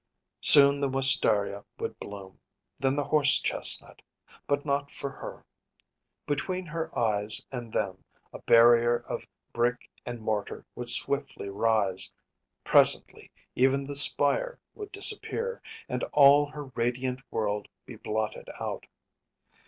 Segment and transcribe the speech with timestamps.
[0.41, 2.39] Soon the wistaria would bloom,
[2.79, 4.01] then the horse chestnut;
[4.47, 5.45] but not for her.
[6.25, 8.03] Between her eyes and them
[8.33, 12.11] a barrier of brick and mortar would swiftly rise;
[12.63, 18.87] presently even the spire would disappear, and all her radiant world be blotted out.